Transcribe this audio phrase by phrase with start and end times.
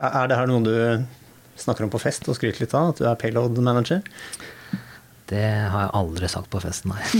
[0.00, 0.72] Er det her noe du
[1.60, 2.94] snakker om på fest og skryter litt av?
[2.94, 4.00] At du er payload manager?
[5.28, 7.02] Det har jeg aldri sagt på festen, nei.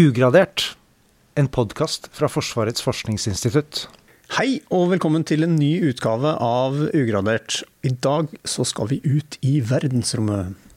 [0.00, 0.76] Ugradert,
[1.36, 3.84] en podkast fra Forsvarets forskningsinstitutt.
[4.38, 7.60] Hei og velkommen til en ny utgave av Ugradert.
[7.84, 10.69] I dag så skal vi ut i verdensrommet.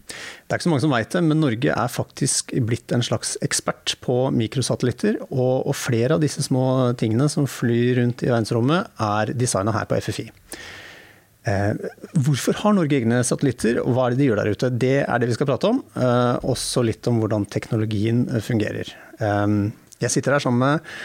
[0.44, 3.36] Det er ikke så mange som veit det, men Norge er faktisk blitt en slags
[3.46, 5.20] ekspert på mikrosatellitter.
[5.32, 9.90] Og, og flere av disse små tingene som flyr rundt i verdensrommet, er designa her
[9.90, 10.28] på FFI.
[11.50, 11.74] Eh,
[12.26, 14.72] hvorfor har Norge egne satellitter, og hva er det de gjør der ute?
[14.80, 15.82] Det er det vi skal prate om.
[15.98, 18.94] Eh, også litt om hvordan teknologien eh, fungerer.
[19.20, 19.60] Eh,
[20.04, 20.96] jeg sitter her sammen med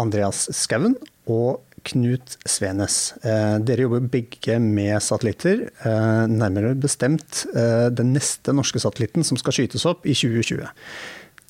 [0.00, 0.96] Andreas Skauen
[1.30, 3.14] og Knut Svenes.
[3.22, 5.68] Eh, dere jobber begge med satellitter.
[5.84, 10.68] Eh, nærmere bestemt den neste norske satellitten som skal skytes opp i 2020.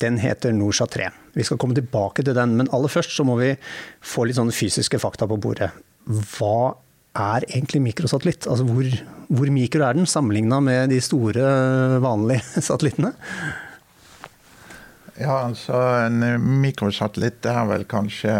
[0.01, 1.09] Den heter Norsat 3.
[1.37, 3.53] Vi skal komme tilbake til den, men aller først så må vi
[4.01, 5.69] få litt sånne fysiske fakta på bordet.
[6.09, 6.73] Hva
[7.17, 8.47] er egentlig mikrosatellitt?
[8.49, 8.87] Altså hvor,
[9.29, 11.43] hvor mikro er den sammenligna med de store,
[12.01, 13.13] vanlige satellittene?
[15.21, 16.23] Ja, altså en
[16.63, 18.33] mikrosatellitt er vel kanskje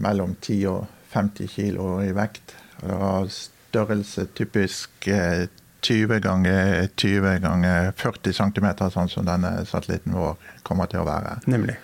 [0.00, 2.54] mellom 10 og 50 kilo i vekt.
[2.86, 5.08] Og størrelse typisk
[5.80, 11.38] 20 ganger 20 ganger 40 cm, sånn som denne satellitten vår kommer til å være.
[11.50, 11.78] Nemlig.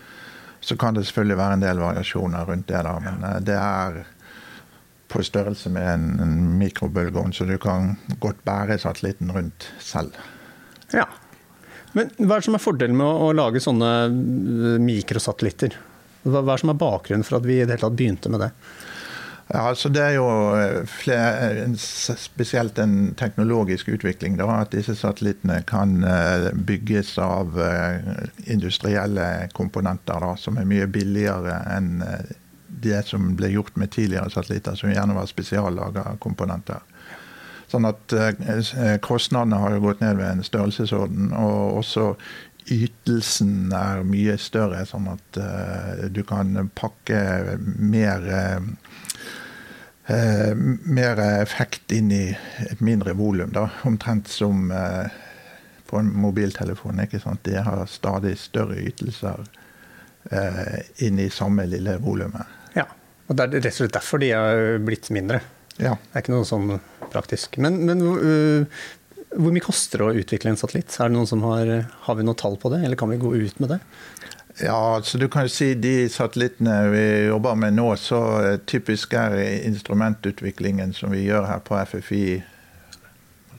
[0.60, 4.04] Så kan det selvfølgelig være en del variasjoner rundt det, da, men det er
[5.08, 10.16] på størrelse med en, en mikrobølgeovn, så du kan godt bære satellitten rundt selv.
[10.92, 11.06] Ja.
[11.96, 13.92] Men hva er det som er fordelen med å, å lage sånne
[14.82, 15.78] mikrosatellitter?
[16.26, 18.32] Hva, hva er det som er bakgrunnen for at vi i det hele tatt begynte
[18.32, 18.50] med det?
[19.46, 20.26] Ja, altså Det er jo
[20.90, 24.40] flere, spesielt en teknologisk utvikling.
[24.40, 26.00] Da, at disse satellittene kan
[26.66, 27.54] bygges av
[28.46, 32.02] industrielle komponenter da, som er mye billigere enn
[32.82, 36.82] det som ble gjort med tidligere satellitter, som gjerne var spesiallaga komponenter.
[37.70, 41.32] Sånn at eh, Kostnadene har jo gått ned ved en størrelsesorden.
[41.34, 42.12] Og også
[42.72, 47.20] ytelsen er mye større, sånn at eh, du kan pakke
[47.58, 48.26] mer
[50.06, 52.24] eh, mer effekt inn i
[52.66, 53.54] et mindre volum.
[53.84, 54.70] Omtrent som
[55.86, 57.02] på en mobiltelefon.
[57.04, 57.44] ikke sant?
[57.46, 59.44] De har stadig større ytelser
[61.06, 62.56] inn i samme lille volumet.
[63.26, 65.40] Og Det er rett og slett derfor de har blitt mindre.
[65.76, 65.96] Ja.
[65.96, 66.78] Det er ikke noe sånn
[67.12, 67.58] praktisk.
[67.62, 68.84] Men, men uh,
[69.36, 70.94] hvor mye koster det å utvikle en satellitt?
[70.94, 71.72] Er det noen som har,
[72.06, 73.80] har vi noe tall på det, eller kan vi gå ut med det?
[74.58, 78.20] Ja, så du kan jo si De satellittene vi jobber med nå, så
[78.64, 79.36] typisk er
[79.66, 82.22] instrumentutviklingen som vi gjør her på FFI,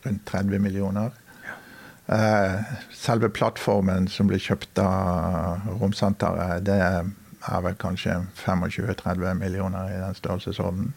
[0.06, 1.14] rundt 30 millioner.
[1.46, 2.64] Ja.
[2.98, 10.18] Selve plattformen som ble kjøpt av Romsenteret, det er vel kanskje 25-30 millioner i den
[10.18, 10.96] størrelsesorden.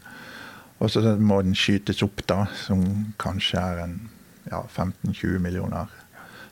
[0.80, 3.98] Og så må den skytes opp, da, som kanskje er en
[4.48, 5.92] ja, 15-20 millioner.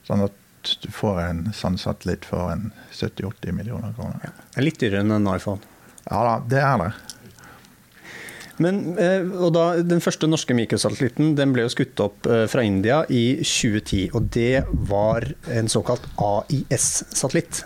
[0.05, 0.37] Sånn at
[0.83, 4.19] du får en sånn satellitt for en 70-80 millioner kroner.
[4.23, 5.61] Ja, det er litt dyrere enn en iPhone?
[6.09, 6.91] Ja da, det er det.
[8.59, 8.79] Men,
[9.39, 14.09] og da, Den første norske mikrosatellitten den ble jo skutt opp fra India i 2010.
[14.11, 17.63] og Det var en såkalt AIS-satellitt.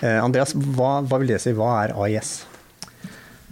[0.00, 1.52] Andreas, hva, hva, vil det si?
[1.56, 2.38] Hva er AIS?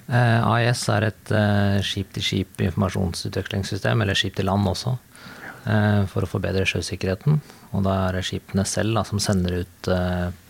[0.04, 7.38] Eh, AIS er et eh, skip-til-skip informasjonsutvekslingssystem, eller skip-til-land også, eh, for å forbedre sjøsikkerheten.
[7.72, 9.88] Og da er det skipene selv da, som sender ut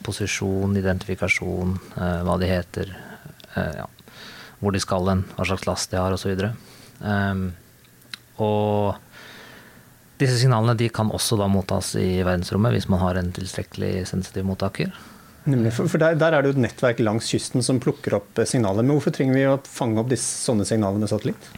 [0.02, 1.76] posisjon, identifikasjon,
[2.26, 2.90] hva de heter,
[3.54, 3.86] ja,
[4.58, 6.46] hvor de skal hen, hva slags last de har osv.
[7.04, 7.48] Um,
[8.42, 9.00] og
[10.20, 14.46] disse signalene de kan også da mottas i verdensrommet hvis man har en tilstrekkelig sensitiv
[14.48, 14.94] mottaker.
[15.44, 18.48] Nemlig, for, der, der, er det jo et nettverk langs kysten som plukker opp eh,
[18.48, 18.80] signaler.
[18.80, 21.50] Men hvorfor trenger vi å fange opp disse, sånne signaler med satellitt?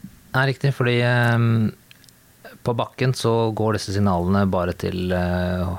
[0.00, 1.36] Det er riktig, fordi eh,
[2.62, 5.70] på bakken så går disse signalene bare til, eh,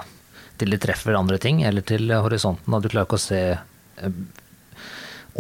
[0.58, 2.74] til de treffer andre ting, eller til horisonten.
[2.74, 4.18] Og du klarer ikke å se eh,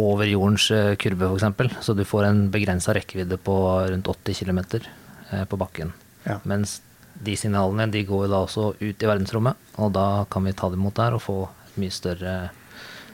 [0.02, 1.82] over jordens eh, kurve, f.eks.
[1.86, 3.58] Så du får en begrensa rekkevidde på
[3.90, 4.62] rundt 80 km
[5.48, 5.94] på bakken.
[6.26, 6.38] Ja.
[6.44, 6.82] Mens
[7.16, 10.82] de signalene de går da også ut i verdensrommet, og da kan vi ta dem
[10.82, 12.34] imot der og få et mye større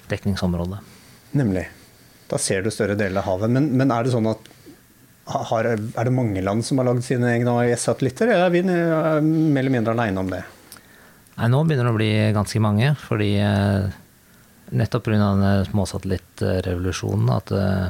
[0.10, 0.80] dekningsområde.
[1.38, 1.68] Nemlig.
[2.28, 3.52] Da ser du større deler av havet.
[3.54, 4.50] Men, men er det sånn at
[5.28, 9.60] har, er det mange land som har lagd sine egne AIS-satellitter, eller er vi mer
[9.62, 10.44] eller mindre aleine om det?
[11.38, 12.94] Nei, Nå begynner det å bli ganske mange.
[13.02, 13.88] fordi eh,
[14.70, 15.64] nettopp pga.
[15.70, 17.88] småsatellittrevolusjonen at eh,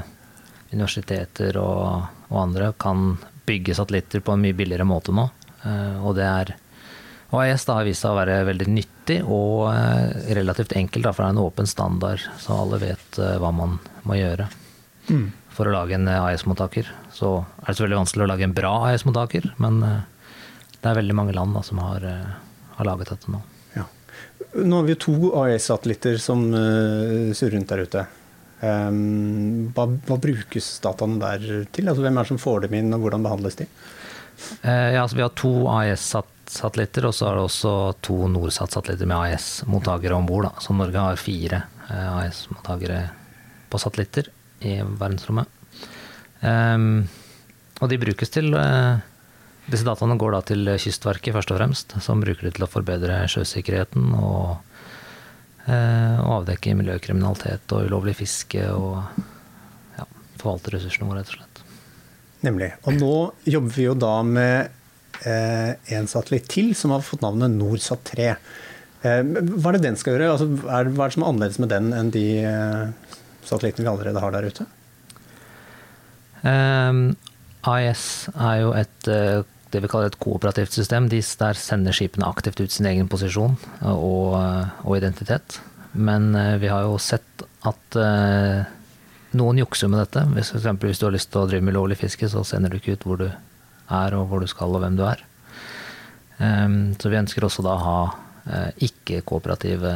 [0.73, 3.17] universiteter og, og, andre kan
[3.47, 5.29] bygge satellitter på en mye billigere måte nå.
[5.63, 6.55] Eh, og det er
[7.27, 9.67] Og AIS da har vist seg å være veldig nyttig og
[10.31, 13.73] relativt enkelt, da, for det er en åpen standard, så alle vet hva man
[14.07, 14.45] må gjøre.
[15.11, 15.25] Mm.
[15.57, 16.89] For å lage en AS-mottaker.
[17.09, 20.01] så er det selvfølgelig vanskelig å lage en bra AS-mottaker, men eh,
[20.83, 22.35] det er veldig mange land da, som har, eh,
[22.77, 23.41] har laget dette nå.
[23.73, 23.87] Ja.
[24.61, 28.05] Nå har vi jo to AS-satellitter som uh, surrer rundt der ute.
[28.61, 31.89] Um, hva, hva, brukes dataene der til?
[31.89, 33.67] Altså, hvem er det som får dem inn, og hvordan behandles de?
[34.61, 37.75] Uh, ja, altså, vi har to AS-satellitter, og så er det også
[38.05, 40.51] to Norsat-satellitter med AS-mottakere om bord.
[40.61, 43.07] Så Norge har fire eh, AES-mottakere
[43.73, 44.29] på satellitter
[44.65, 45.49] i verdensrommet.
[46.41, 47.07] Um,
[47.81, 49.01] og de brukes til uh,
[49.67, 53.23] Disse dataene går da til Kystverket først og fremst, som bruker det til å forbedre
[53.27, 54.61] sjøsikkerheten og
[55.67, 59.01] uh, og avdekke miljøkriminalitet og ulovlig fiske og
[59.97, 60.07] ja,
[60.39, 61.63] forvalte ressursene våre, rett og slett.
[62.47, 62.71] Nemlig.
[62.85, 63.13] Og nå
[63.49, 64.71] jobber vi jo da med
[65.25, 68.31] uh, en satellitt til som har fått navnet NorSat 3.
[69.05, 70.31] Eh, hva er det den skal gjøre?
[70.33, 72.27] Altså, er, hva er det som er annerledes med den enn de
[73.47, 74.67] satellittene vi allerede har der ute?
[76.47, 77.15] Um,
[77.67, 78.03] AIS
[78.35, 81.09] er jo et uh, det vi kaller et kooperativt system.
[81.11, 84.37] De, der sender skipene aktivt ut sin egen posisjon og,
[84.85, 85.59] og identitet.
[85.91, 87.97] Men eh, vi har jo sett at
[89.35, 90.23] noen jukser med dette.
[90.37, 92.95] Hvis, hvis du har lyst til å drive med lovlig fiske, så sender du ikke
[92.95, 95.25] ut hvor du er og hvor du skal og hvem du er.
[96.39, 97.99] Um, så vi ønsker også da å ha
[98.79, 99.93] ikke-kooperative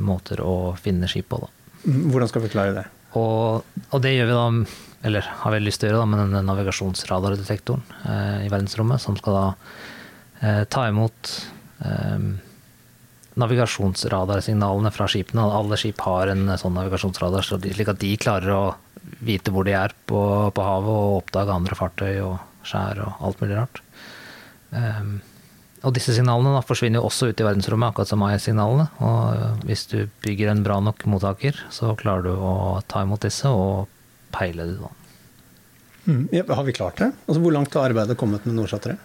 [0.00, 1.42] måter å finne skip på.
[1.42, 1.59] Da.
[1.84, 2.86] Hvordan skal vi klare det?
[3.18, 4.46] Og, og, det gjør vi da
[5.08, 9.16] eller har veldig lyst til å gjøre da, med denne navigasjonsradardetektoren eh, i verdensrommet, som
[9.16, 9.46] skal da
[10.44, 11.30] eh, ta imot
[11.86, 12.26] eh,
[13.40, 15.46] navigasjonsradarsignalene fra skipene.
[15.56, 18.62] Alle skip har en sånn navigasjonsradar, slik at de klarer å
[19.24, 20.20] vite hvor de er på,
[20.52, 23.80] på havet, og oppdage andre fartøy og skjær og alt mulig rart.
[24.70, 25.16] Um,
[25.80, 28.88] og disse signalene da, forsvinner jo også ut i verdensrommet, akkurat som AIS-signalene.
[29.00, 32.54] Og hvis du bygger en bra nok mottaker, så klarer du å
[32.90, 33.88] ta imot disse og
[34.34, 34.90] peile det, da.
[36.04, 37.10] Mm, ja, har vi klart det?
[37.26, 38.96] Altså, hvor langt har arbeidet kommet med Nordsat 3?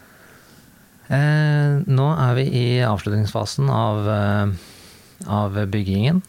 [1.15, 6.21] Eh, nå er vi i avslutningsfasen av, eh, av byggingen.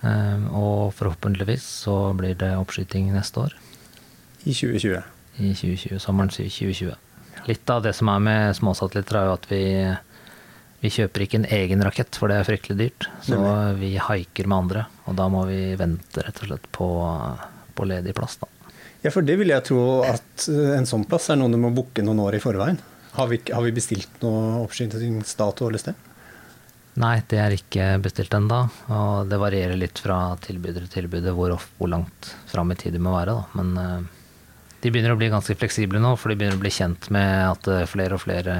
[0.00, 3.56] Eh, og forhåpentligvis så blir det oppskyting neste år.
[4.46, 5.02] I 2020?
[5.40, 6.96] I 2020, sommeren 2020.
[7.48, 9.62] Litt av det som er med småsatellitter, er jo at vi,
[10.82, 13.08] vi kjøper ikke en egen rakett, for det er fryktelig dyrt.
[13.26, 13.78] Så Nemlig.
[13.80, 16.90] vi haiker med andre, og da må vi vente rett og slett på
[17.80, 18.36] på ledig plass.
[18.36, 18.46] Da.
[19.02, 21.72] Ja, for det vil jeg tro at eh, en sånn plass er noe du må
[21.74, 22.78] booke noen år i forveien.
[23.16, 26.06] Har vi, har vi bestilt noe oppskytingsdato eller sted?
[27.00, 28.60] Nei, det er ikke bestilt ennå.
[28.92, 33.02] Og det varierer litt fra tilbyder til tilbyder hvor, hvor langt fram i tid det
[33.02, 33.38] må være.
[33.38, 33.62] Da.
[33.62, 34.19] Men uh,
[34.80, 37.68] de begynner å bli ganske fleksible nå, for de begynner å bli kjent med at
[37.68, 38.56] uh, flere og flere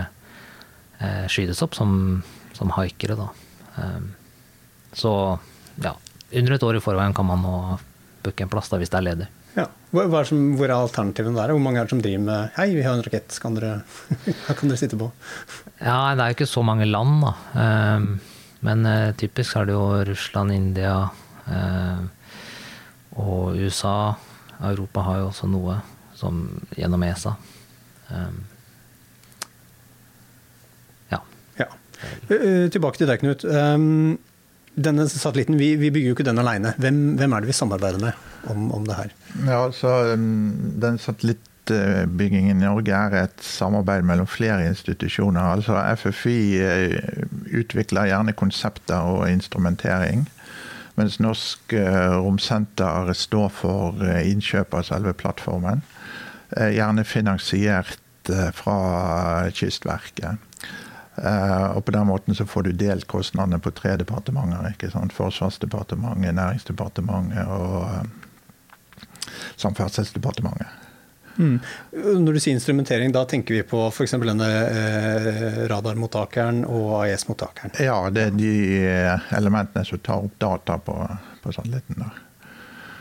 [1.01, 2.21] eh, skytes opp som,
[2.57, 3.17] som haikere.
[3.17, 3.29] Da.
[4.93, 5.13] så
[5.81, 5.95] ja,
[6.37, 7.55] under et år i forveien kan man nå
[8.25, 9.29] booke en plass da, hvis det er ledig.
[9.57, 9.67] Ja.
[9.91, 11.53] Hvor, er, som, hvor er alternativene der?
[11.55, 13.81] Hvor mange er det som driver med Hei, vi har en rakett, kan dere,
[14.45, 15.11] hva kan dere sitte på?
[15.81, 17.33] Ja, Det er jo ikke så mange land, da.
[17.65, 18.11] Ehm,
[18.67, 20.95] men eh, typisk er det jo Russland, India
[21.49, 22.03] eh,
[23.19, 24.15] og USA.
[24.61, 25.81] Europa har jo også noe
[26.21, 26.41] som
[26.77, 27.35] gjennom ESA.
[28.11, 28.41] Um,
[31.09, 31.21] ja.
[31.59, 31.69] ja.
[32.29, 33.47] Eh, tilbake til deg, Knut.
[33.47, 34.19] Um,
[34.81, 36.75] denne satellitten, vi, vi, bygger jo ikke den alene.
[36.79, 39.15] Hvem, hvem, er det vi samarbeider med om, om det her?
[39.47, 45.41] Ja, så um, Den satellittbyggingen i Norge er et samarbeid mellom flere institusjoner.
[45.57, 47.25] Altså FFI eh,
[47.61, 50.29] utvikler gjerne konsepter og instrumentering.
[50.99, 55.83] Mens Norsk eh, Romsenter står for innkjøp av selve plattformen.
[56.51, 58.77] Gjerne finansiert fra
[59.55, 60.39] Kystverket.
[61.21, 64.71] Uh, og på den måten så får du delt kostnadene på tre departementer.
[64.73, 65.13] ikke sant?
[65.13, 68.07] Forsvarsdepartementet, Næringsdepartementet og
[69.61, 70.79] Samferdselsdepartementet.
[71.37, 71.59] Mm.
[72.25, 74.17] Når du sier instrumentering, da tenker vi på f.eks.
[74.23, 77.77] denne eh, radarmottakeren og AES-mottakeren?
[77.81, 78.55] Ja, det er de
[79.37, 80.97] elementene som tar opp data på,
[81.43, 82.01] på satellitten.
[82.01, 82.11] Da.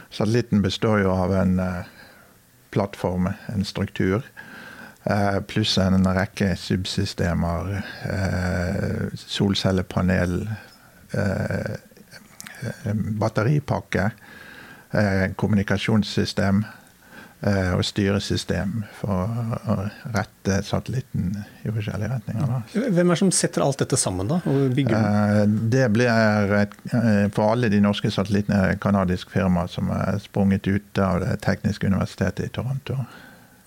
[0.10, 1.99] Satellitten består jo av en eh,
[2.72, 4.24] plattform, en struktur,
[5.04, 7.72] Eh, pluss en rekke subsystemer.
[8.06, 10.50] Eh, solcellepanel,
[11.14, 11.78] eh,
[13.20, 14.10] batteripakke,
[15.36, 16.64] kommunikasjonssystem
[17.40, 19.30] og styresystem for
[19.72, 19.76] å
[20.12, 21.30] rette satellitten
[21.64, 22.50] i forskjellige retninger.
[22.74, 24.42] Hvem er det som setter alt dette sammen, da?
[25.48, 26.76] det blir et,
[27.32, 31.88] for alle de norske satellittene et canadisk firma som er sprunget ut av Det tekniske
[31.88, 33.00] universitetet i Toronto.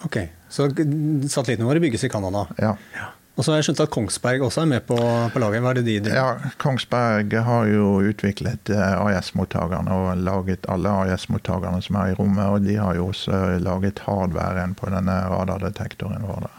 [0.05, 0.21] Ok,
[0.52, 2.45] Så satellittene våre bygges i Canada?
[2.61, 2.76] Ja.
[2.93, 3.09] ja.
[3.33, 4.97] Og så har jeg skjønt at Kongsberg også er med på,
[5.33, 5.62] på laget.
[5.65, 10.93] Hva er det de driver Ja, Kongsberg har jo utviklet eh, AS-mottakerne og laget alle
[11.07, 12.45] AS-mottakerne som er i rommet.
[12.45, 16.51] Og de har jo også laget hardwaren på denne radardetektoren vår.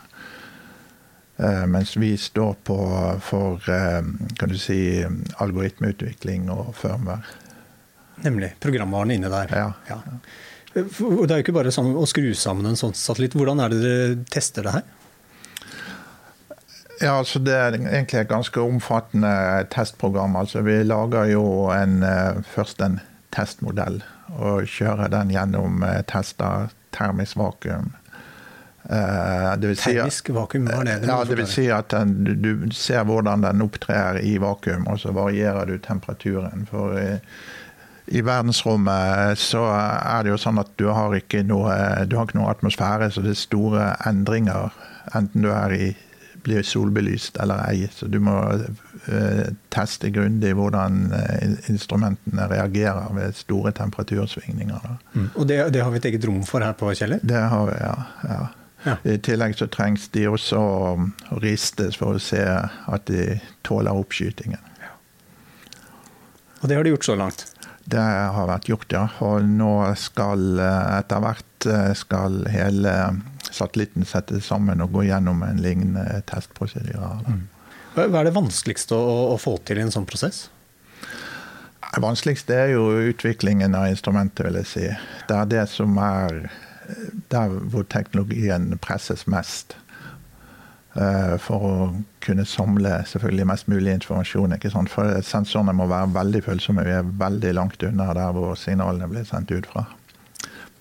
[1.46, 2.80] Eh, mens vi står på
[3.22, 4.02] for eh,
[4.42, 4.80] kan du si,
[5.46, 7.22] algoritmeutvikling og firmware.
[8.26, 8.56] Nemlig.
[8.66, 9.54] Programvaren inne der.
[9.54, 9.70] Ja.
[9.92, 10.02] ja.
[10.74, 13.38] Det er jo ikke bare sånn å skru sammen en sånn satellitt.
[13.38, 14.92] Hvordan er det dere tester det her?
[17.04, 20.36] Ja, altså Det er egentlig et ganske omfattende testprogram.
[20.40, 21.44] Altså Vi lager jo
[21.76, 23.02] en, eh, først en
[23.36, 24.02] testmodell
[24.40, 27.92] og kjører den gjennom eh, tester termisk vakuum.
[28.90, 31.08] Eh, Det vil si, Termisk vakuum, hva er det?
[31.08, 35.14] Ja, det vil si at den, du, ser hvordan den opptrer i vakuum, og så
[35.16, 36.68] varierer du temperaturen.
[36.70, 37.20] For i,
[38.08, 41.76] i verdensrommet så er det jo sånn at du har ikke noe,
[42.08, 44.76] du har ikke noe atmosfære, så det er store endringer.
[45.16, 45.94] Enten du er i,
[46.44, 47.88] blir solbelyst eller ei.
[47.92, 54.90] Så du må eh, teste grundig hvordan eh, instrumentene reagerer ved store temperatursvingninger.
[55.14, 55.30] Mm.
[55.36, 57.24] Og det, det har vi et eget rom for her på Kjeller?
[57.24, 57.96] Det har vi, ja.
[58.30, 58.44] ja.
[58.84, 58.98] Ja.
[59.08, 64.60] I tillegg så trengs de også å ristes for å se at de tåler oppskytingen.
[66.64, 67.46] Og det har de gjort så langt.
[67.84, 69.08] Det har vært gjort, ja.
[69.26, 72.94] Og nå skal eh, etter hvert eh, skal hele
[73.54, 77.14] satellitten settes sammen og går gjennom en lignende testprosedyre.
[77.28, 77.44] Mm.
[77.94, 80.48] Hva er det vanskeligste å, å få til i en sånn prosess?
[81.94, 84.88] Det vanskeligste er jo utviklingen av instrumentet, vil jeg si.
[85.30, 86.48] Det er det som er
[87.30, 89.76] der hvor teknologien presses mest.
[90.94, 91.76] Eh, For å
[92.26, 94.54] kunne samle selvfølgelig mest mulig informasjon.
[94.58, 94.90] ikke sant?
[94.94, 96.86] For sensorene må være veldig følsomme.
[96.86, 99.86] Vi er veldig langt unna der hvor signalene blir sendt ut fra.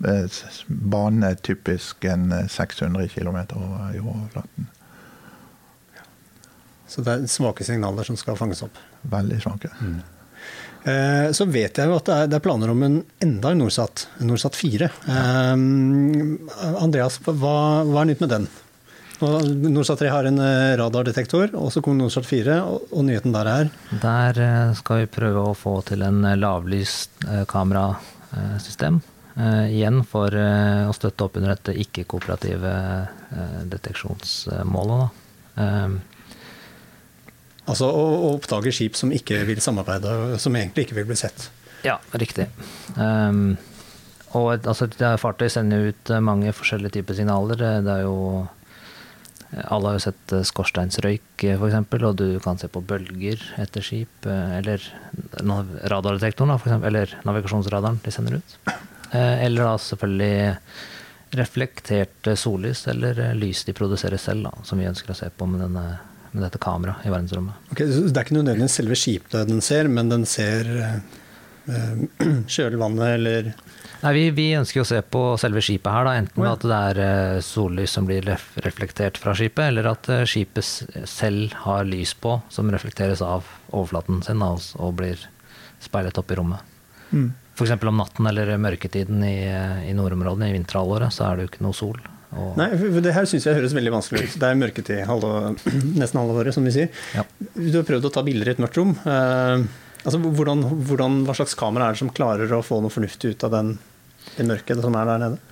[0.05, 4.67] Eh, Banen er typisk en eh, 600 km over jordflaten.
[6.93, 8.77] Så det er svake signaler som skal fanges opp.
[9.09, 9.71] Veldig svake.
[10.85, 13.63] Eh, Så vet jeg jo at det er, det er planer om en enda en
[13.63, 14.91] Norsat, en Norsat 4.
[15.07, 15.55] Eh,
[16.83, 17.55] Andreas, hva,
[17.87, 18.49] hva er nytt med den?
[19.23, 23.33] Og Norsat 3 har en eh, radardetektor, og så kom Norsat 4, og, og nyheten
[23.37, 23.71] der er
[24.03, 28.99] Der eh, skal vi prøve å få til en eh, lavlyst eh, kamerasystem.
[29.33, 32.73] Eh, igjen for eh, å støtte opp under dette ikke-kooperative
[33.33, 35.01] eh, deteksjonsmålet.
[35.57, 35.65] Da.
[35.65, 35.95] Eh,
[37.65, 41.49] altså å, oppdage skip som ikke vil samarbeide, som egentlig ikke vil bli sett.
[41.83, 42.47] Ja, riktig.
[42.95, 43.57] Um,
[44.37, 47.57] og et- altså, er fartøy sender jo ut mange forskjellige typer signaler.
[47.83, 48.49] Det er jo
[49.69, 54.25] Alle har jo sett skorsteinsrøyk, f.eks., og du kan se på bølger etter skip.
[54.25, 54.81] Eller
[55.85, 58.57] radardetektoren, da, for eksempel, eller navigasjonsradaren de sender ut.
[59.13, 60.57] Eh, Eller da selvfølgelig
[61.37, 65.29] reflektert eh, sollys, eller eh, lys de produserer selv, da, som vi ønsker å se
[65.37, 65.99] på med, denne,
[66.33, 67.73] med dette kameraet i verdensrommet.
[67.73, 70.69] Okay, så det er ikke nødvendigvis selve skipet den ser, men den ser
[72.57, 73.53] kjølvannet eller
[74.03, 76.57] Nei, vi, vi ønsker å se på selve skipet her, da, enten ja.
[76.57, 80.67] at det er sollys som blir reflektert fra skipet, eller at skipet
[81.07, 84.51] selv har lys på som reflekteres av overflaten sin da,
[84.83, 85.23] og blir
[85.87, 86.67] speilet opp i rommet.
[87.53, 87.75] F.eks.
[87.77, 91.65] om natten eller mørketiden i, eh, i nordområdene i vinterhalvåret, så er det jo ikke
[91.67, 92.01] noe sol.
[92.33, 94.37] Og, Nei, for det her syns jeg høres veldig vanskelig ut.
[94.41, 95.53] Det er mørketid halve,
[96.01, 96.89] nesten halve året, som vi sier.
[97.13, 97.27] Ja.
[97.53, 98.95] Du har prøvd å ta bilder i et mørkt rom.
[99.05, 99.67] Eh,
[100.03, 103.49] altså, hvordan, hvordan, hva slags kamera er det som klarer å få noe fornuftig ut
[103.49, 103.75] av den,
[104.39, 105.52] det mørket som er der nede?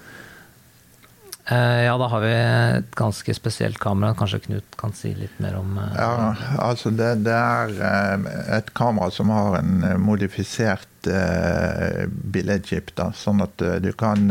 [1.51, 2.31] Eh, ja, da har vi
[2.79, 4.15] et ganske spesielt kamera.
[4.15, 8.29] Kanskje Knut kan si litt mer om eh, Ja, altså det, det er eh,
[8.59, 12.95] et kamera som har en modifisert uh, billedchip.
[12.95, 14.31] Da, sånn at du kan,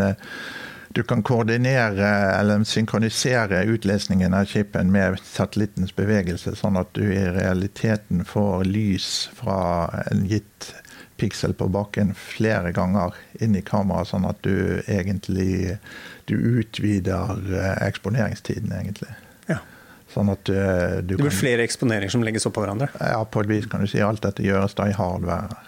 [0.95, 2.07] du kan koordinere
[2.37, 9.09] eller synkronisere utlesningen av chipen med satellittens bevegelse, sånn at du i realiteten får lys
[9.35, 9.59] fra
[10.05, 10.71] en gitt
[11.19, 15.77] piksel på bakken flere ganger inn i kameraet, sånn at du egentlig
[16.29, 19.11] du utvider eh, eksponeringstiden, egentlig.
[19.49, 19.59] Ja.
[20.09, 20.55] Sånn at du,
[21.05, 22.89] du Det blir flere eksponeringer som legges oppå hverandre.
[22.97, 25.65] ja, på et vis kan du si alt dette gjøres da i hardware.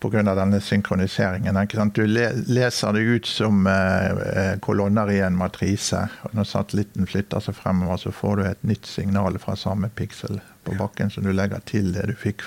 [0.00, 0.22] Pga.
[0.22, 1.58] denne synkroniseringen.
[1.60, 1.98] Ikke sant?
[1.98, 6.06] Du leser det ut som eh, eh, kolonner i en matrise.
[6.24, 10.40] og Når satellitten flytter seg fremover, så får du et nytt signal fra samme piksel
[10.64, 12.46] på bakken som du legger til det du fikk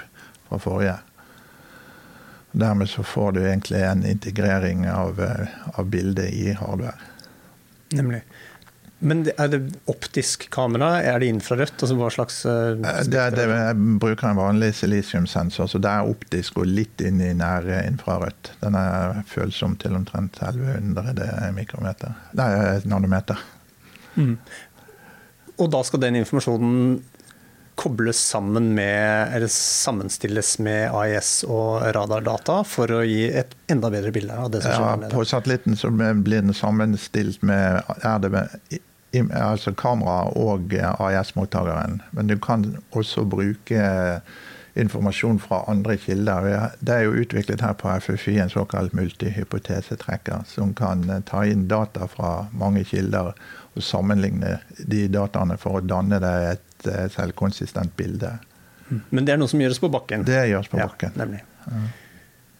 [0.49, 0.97] fra forrige.
[2.53, 5.47] Dermed så får du egentlig en integrering av, eh,
[5.79, 6.95] av bildet i hardware.
[7.97, 8.21] Nemlig.
[9.03, 9.59] Men er det
[9.91, 11.01] optisk kamera?
[11.03, 11.81] Er det infrarødt?
[11.81, 16.61] Altså hva slags eh, Det, det, jeg bruker en vanlig silisiumsensor, så det er optisk
[16.61, 18.53] og litt inn i nær infrarødt.
[18.61, 22.15] Den er følsom til omtrent 1100 mikrometer.
[22.39, 22.51] Nei,
[22.87, 23.41] nanometer.
[24.13, 24.37] Mm.
[25.57, 26.99] og da skal den informasjonen
[27.83, 34.13] kobles sammen med, eller sammenstilles med AIS og radardata for å gi et enda bedre
[34.15, 37.83] bilde av det som skjer Ja, på satellitten så blir den sammenstilt med
[39.13, 42.01] i- altså kamera og AIS-mottakeren.
[42.11, 44.21] Men du kan også bruke
[44.75, 46.47] informasjon fra andre kilder.
[46.79, 51.67] Det er jo utviklet her på FFI en såkalt multihypotesetrekker, som kan eh, ta inn
[51.67, 53.33] data fra mange kilder
[53.73, 54.59] og sammenligne
[54.89, 58.37] de dataene for å danne deg et eh, selvkonsistent bilde.
[59.09, 60.25] Men det er noe som gjøres på bakken.
[60.27, 61.13] Det gjøres på bakken.
[61.15, 61.43] Ja, nemlig.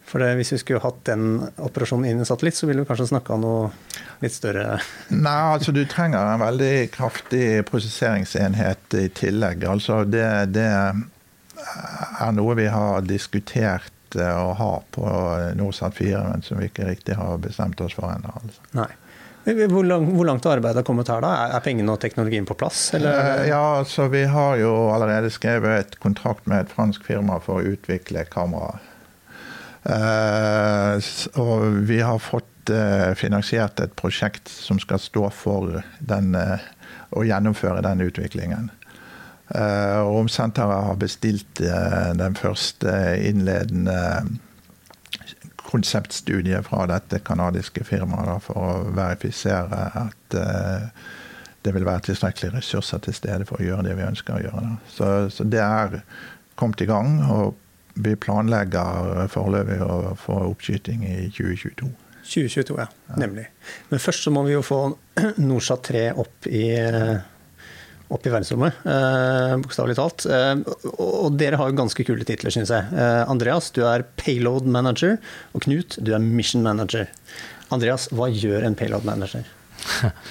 [0.04, 3.08] For det, hvis vi skulle hatt den operasjonen inn i satellitt, så ville vi kanskje
[3.12, 3.70] snakka noe
[4.22, 4.78] litt større
[5.10, 9.64] Nei, altså du trenger en veldig kraftig prosesseringsenhet i tillegg.
[9.68, 15.08] Altså det, det er noe vi har diskutert eh, å ha på
[15.58, 18.36] Norsat 4, men som vi ikke riktig har bestemt oss for ennå.
[18.42, 18.68] Altså.
[18.76, 18.90] Nei.
[19.44, 21.32] Hvor, lang, hvor langt har kommet her, da?
[21.52, 22.94] Er- pengene og teknologien på plass?
[22.96, 23.42] Eller?
[23.42, 27.60] Eh, Ja, så vi har jo allerede skrevet et kontrakt med et fransk firma for
[27.60, 28.78] å utvikle kamera.
[29.84, 30.96] Eh,
[31.36, 36.32] og vi har fått eh, finansiert et prosjekt som skal stå for den,
[37.12, 38.70] å gjennomføre den utviklingen.
[39.54, 42.88] Romsenteret har bestilt den første
[43.20, 43.98] innledende
[45.74, 50.86] konseptstudie fra dette kanadiske firmaet for å verifisere at eh,
[51.64, 54.72] det vil være tilstrekkelig ressurser til stede for å gjøre det vi ønsker å gjøre.
[54.92, 56.00] Så, så det er
[56.60, 57.54] kommet i gang, og
[57.94, 61.88] vi planlegger foreløpig å få oppskyting i 2022.
[62.24, 62.86] 2022, ja.
[63.20, 63.46] Nemlig.
[63.90, 64.80] Men først så må vi jo få
[65.48, 66.66] Norsat 3 opp i,
[68.14, 70.26] opp i verdensrommet, eh, bokstavelig talt.
[70.30, 70.54] Eh,
[70.94, 72.88] og, dere har jo ganske kule titler, syns jeg.
[72.94, 75.18] Eh, Andreas, du er payload manager,
[75.52, 77.08] og Knut, du er mission manager.
[77.74, 79.48] Andreas, hva gjør en payload manager?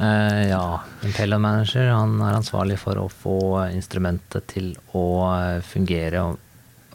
[0.00, 3.34] Eh, ja, en payload manager han er ansvarlig for å få
[3.74, 5.02] instrumentet til å
[5.66, 6.22] fungere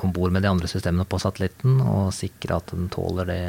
[0.01, 3.43] om bord med de andre systemene på satellitten, og sikre at den tåler det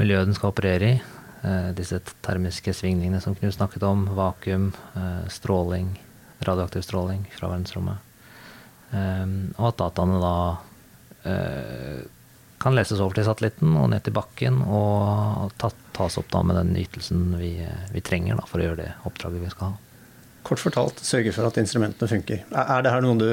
[0.00, 0.98] miljøet den skal operere i.
[1.42, 5.92] Eh, disse termiske svingningene som Knut snakket om, vakuum, eh, stråling,
[6.40, 7.98] radioaktiv stråling fra verdensrommet.
[8.90, 10.38] Eh, og at dataene da
[11.30, 12.00] eh,
[12.58, 16.72] kan leses over til satellitten og ned til bakken, og tas opp da med den
[16.80, 17.52] ytelsen vi,
[17.94, 20.08] vi trenger da, for å gjøre det oppdraget vi skal ha.
[20.48, 22.42] Kort fortalt, sørge for at instrumentene funker.
[22.50, 23.30] Er, er det her noe du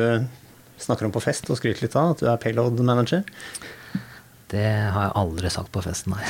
[0.77, 3.25] snakker om på fest og skryter litt av, at du er payload manager?
[4.55, 6.23] Det har jeg aldri sagt på festen, nei.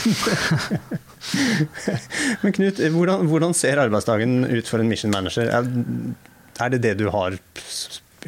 [2.41, 5.51] Men Knut, hvordan, hvordan ser arbeidsdagen ut for en mission manager?
[5.53, 5.69] Er,
[6.65, 7.37] er det det du har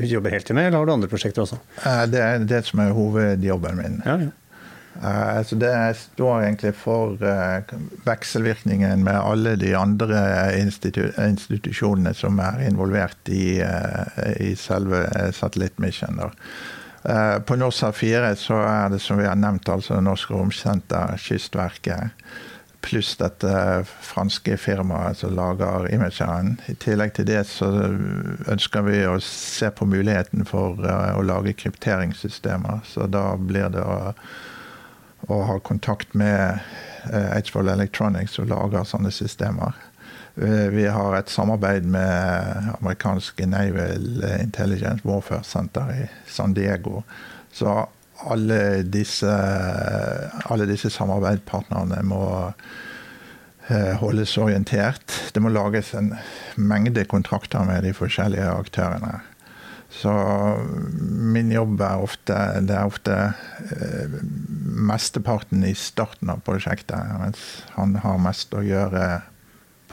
[0.06, 1.58] jobber heltid med, eller har du andre prosjekter også?
[1.84, 4.02] Eh, Det er det som er hovedjobben min.
[4.06, 4.34] Ja, ja.
[4.98, 10.22] Eh, Så det står egentlig for eh, vekselvirkningen med alle de andre
[10.60, 13.58] institu institusjonene som er involvert i,
[14.40, 16.34] i selve satellittmissionen.
[17.08, 22.26] Eh, På Norsa 4 så er det som vi har nevnt, altså Norsk Romsenter, Kystverket,
[22.82, 23.52] pluss dette
[24.06, 26.58] franske firmaet som lager imageren.
[26.68, 27.72] I tillegg til det så
[28.48, 32.84] ønsker vi å se på muligheten for eh, å lage krypteringssystemer.
[32.88, 34.14] Så da blir det å
[35.28, 36.60] å ha kontakt med
[37.12, 39.76] eh, Eidsvoll Electronics som lager sånne systemer.
[40.38, 47.02] Eh, Vi har et samarbeid med amerikanske Naval Intelligence Warfare Center i San Diego.
[47.52, 47.88] Så
[48.30, 49.32] alle disse,
[50.46, 52.22] alle disse samarbeidspartnerne må
[53.70, 55.16] eh, holdes orientert.
[55.34, 56.14] Det må lages en
[56.56, 59.20] mengde kontrakter med de forskjellige aktørene.
[59.90, 60.12] Så
[61.00, 62.36] min jobb er ofte
[62.68, 63.14] Det er ofte
[63.72, 64.18] eh,
[64.90, 69.22] mesteparten i starten av prosjektet, mens han har mest å gjøre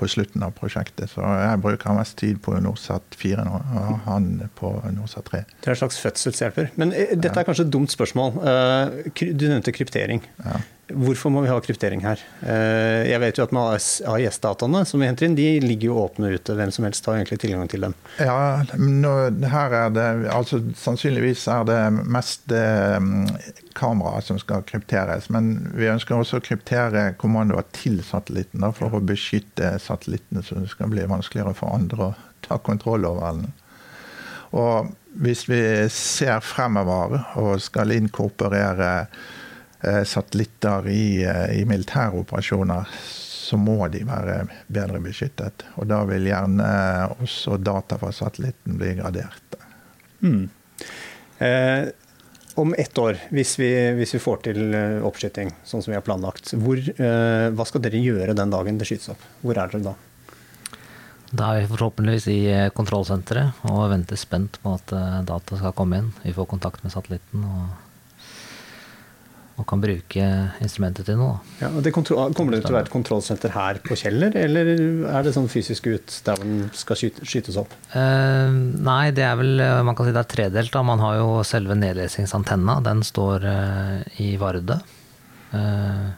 [0.04, 1.08] på slutten av prosjektet.
[1.14, 4.28] Så jeg bruker mest tid på Norsat 4 nå, og han
[4.60, 5.42] på Norsat 3.
[5.64, 6.70] Det er en slags fødselshjelper.
[6.80, 8.38] Men eh, dette er kanskje et dumt spørsmål.
[8.44, 10.20] Eh, Du nevnte kryptering.
[10.44, 10.60] Ja.
[10.92, 12.20] Hvorfor må vi ha kryptering her?
[12.44, 13.78] Eh, Jeg vet jo at med
[14.12, 16.56] AIS-dataene som vi henter inn, de ligger jo åpne ute.
[16.58, 17.94] Hvem som helst har egentlig tilgang til dem.
[18.20, 19.12] Ja, nå,
[19.48, 21.78] her er det altså Sannsynligvis er det
[22.12, 22.98] mest eh,
[23.78, 25.30] kamera som skal krypteres.
[25.32, 30.60] Men vi ønsker også å kryptere kommandoer til satellitten da, for å beskytte satellittene, så
[30.60, 33.48] det skal bli vanskeligere for andre å ta kontroll over den.
[34.54, 34.92] Og
[35.24, 39.06] hvis vi ser fremover og skal inkorporere
[40.04, 42.88] satellitter i, eh, i militære operasjoner,
[43.44, 44.38] så må de være
[44.72, 45.66] bedre beskyttet.
[45.76, 46.68] Og da vil gjerne
[47.18, 49.58] også data fra satellitten bli gradert.
[51.38, 51.90] Eh,
[52.54, 56.06] om ett år, hvis vi, hvis vi får til eh, oppskyting sånn som vi har
[56.06, 59.24] planlagt, hvor, eh, hva skal dere gjøre den dagen det skytes opp?
[59.42, 59.94] Hvor er dere da?
[61.34, 65.74] Da er vi forhåpentligvis i eh, kontrollsenteret og venter spent på at eh, data skal
[65.74, 66.12] komme inn.
[66.22, 67.72] Vi får kontakt med satellitten og,
[69.54, 70.24] og kan bruke
[70.64, 71.36] instrumentet til noe.
[71.60, 74.70] Ja, og det kontro- kommer det til å være et kontrollsenter her på Kjeller, eller
[75.12, 77.70] er det sånn fysisk ut der den skal skyte, skytes opp?
[77.94, 80.72] Eh, nei, det er vel eh, Man kan si det er tredelt.
[80.74, 80.82] da.
[80.82, 82.80] Man har jo selve nedlesingsantenna.
[82.82, 84.80] Den står eh, i Vardø.
[85.54, 86.10] Eh,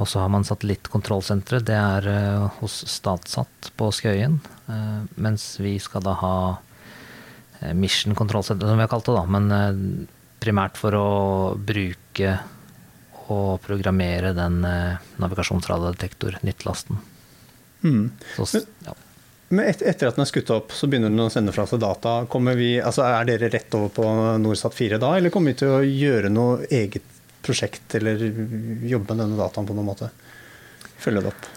[0.00, 1.66] og så har man satellittkontrollsenteret.
[1.68, 4.40] Det er eh, hos Statsatt på Skøyen.
[4.64, 6.34] Eh, mens vi skal da ha
[7.76, 9.26] Mission kontrollsenter, som vi har kalt det, da.
[9.28, 10.06] Men
[10.40, 11.08] primært for å
[11.60, 11.99] bruke
[13.30, 14.96] og programmere den eh.
[17.80, 18.10] Hmm.
[18.36, 18.96] Så, ja.
[19.50, 21.80] Men et, etter at den er skutt opp, så begynner den å sende fra seg
[21.82, 22.20] data.
[22.58, 24.04] Vi, altså er dere rett over på
[24.42, 27.06] Norsat 4 da, eller kommer vi til å gjøre noe eget
[27.42, 30.10] prosjekt eller jobbe med denne dataen på noen måte?
[31.00, 31.48] Følge det opp?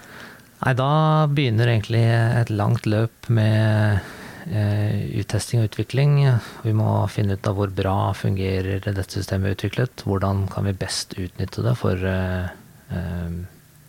[0.63, 0.91] Nei, da
[1.27, 6.17] begynner egentlig et langt løp med uttesting og utvikling.
[6.65, 10.03] Vi må finne ut av hvor bra fungerer dette systemet utviklet.
[10.07, 12.49] Hvordan kan vi best utnytte det for, eh,
[12.91, 13.35] eh,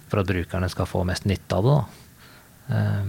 [0.08, 1.78] for at brukerne skal få mest nytte av det.
[2.76, 3.06] Eh,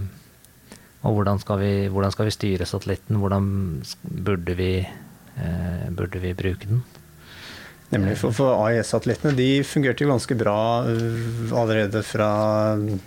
[1.06, 3.20] og hvordan skal, vi, hvordan skal vi styre satellitten?
[3.22, 6.82] Hvordan burde vi, eh, burde vi bruke den?
[7.92, 12.30] Nemlig, for, for AIS-satellittene de fungerte jo ganske bra uh, allerede fra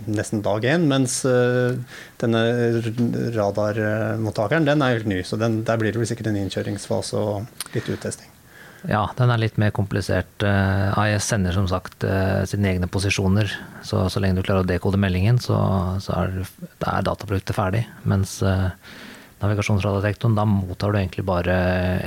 [0.07, 1.75] nesten dag én, mens uh,
[2.21, 2.43] denne
[3.35, 7.73] radarmottakeren den er helt ny, så den, der blir det vel sikkert en innkjøringsfase og
[7.75, 8.31] litt uttesting.
[8.87, 10.39] Ja, den er litt mer komplisert.
[10.39, 12.05] Eh, AIS sender som sagt
[12.47, 13.51] sine egne posisjoner,
[13.83, 15.57] så så lenge du klarer å dekode meldingen, så,
[15.99, 16.37] så er,
[16.79, 17.81] er dataproduktet ferdig.
[18.07, 18.37] Mens
[19.43, 21.57] navigasjonsradiodetektoren, da mottar du egentlig bare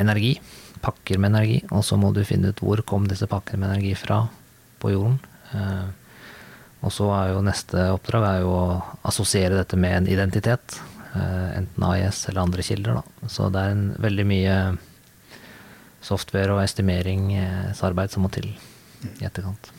[0.00, 0.38] energi,
[0.82, 3.94] pakker med energi, og så må du finne ut hvor kom disse pakkene med energi
[3.98, 4.24] fra
[4.82, 5.18] på jorden.
[5.54, 5.90] Eh,
[6.82, 8.64] og så er jo neste oppdrag er jo å
[9.06, 10.80] assosiere dette med en identitet,
[11.14, 12.98] eh, enten AIS eller andre kilder.
[12.98, 13.28] Da.
[13.30, 14.56] Så det er en veldig mye
[16.02, 19.70] software- og estimeringsarbeid som må til i etterkant.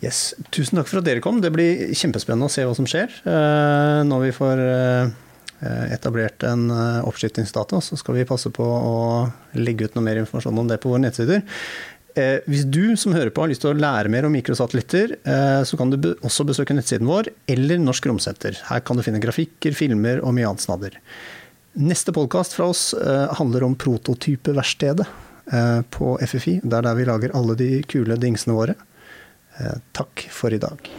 [0.00, 0.34] Yes.
[0.54, 1.42] Tusen takk for at dere kom.
[1.42, 4.62] Det blir kjempespennende å se hva som skjer uh, når vi får
[5.92, 7.80] etablert en uh.
[7.80, 11.02] Så skal vi passe på å legge ut noe mer informasjon om det på våre
[11.04, 11.42] nettsider.
[12.46, 15.14] Hvis du som hører på har lyst til å lære mer om mikrosatellitter,
[15.64, 18.58] så kan du også besøke nettsiden vår eller Norsk Romsenter.
[18.66, 20.98] Her kan du finne grafikker, filmer og mye annet snadder.
[21.78, 22.90] Neste podkast fra oss
[23.38, 25.06] handler om prototypeverkstedet
[25.94, 26.58] på FFI.
[26.64, 28.74] Det er der vi lager alle de kule dingsene våre.
[29.94, 30.90] Takk for i dag.